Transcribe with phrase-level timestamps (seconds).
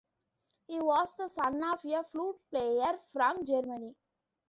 [0.65, 3.93] He was the son of a flute player from Germany.